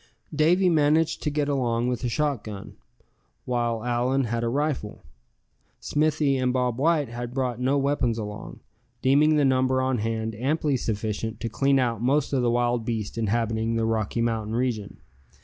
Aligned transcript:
Davy 0.33 0.67
managed 0.67 1.21
to 1.21 1.29
get 1.29 1.47
along 1.47 1.87
with 1.87 2.03
a 2.03 2.09
shotgun, 2.09 2.75
while 3.45 3.85
Allan 3.85 4.23
had 4.23 4.43
a 4.43 4.49
rifle. 4.49 5.03
Smithy 5.79 6.37
and 6.37 6.51
Bob 6.51 6.79
White 6.79 7.09
had 7.09 7.35
brought 7.35 7.59
no 7.59 7.77
weapons 7.77 8.17
along, 8.17 8.61
deeming 9.03 9.35
the 9.35 9.45
number 9.45 9.79
on 9.79 9.99
hand 9.99 10.33
amply 10.33 10.75
sufficient 10.75 11.39
to 11.41 11.49
clean 11.49 11.77
out 11.77 12.01
most 12.01 12.33
of 12.33 12.41
the 12.41 12.49
wild 12.49 12.83
beasts 12.83 13.15
inhabiting 13.15 13.75
the 13.75 13.85
Rocky 13.85 14.21
Mountain 14.23 14.55
region. 14.55 14.97